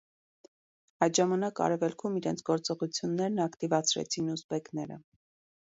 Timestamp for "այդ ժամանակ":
1.05-1.61